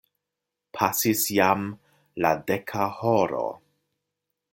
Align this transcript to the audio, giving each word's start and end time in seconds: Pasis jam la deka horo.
Pasis 0.77 1.25
jam 1.35 1.67
la 2.25 2.31
deka 2.53 2.87
horo. 3.01 3.45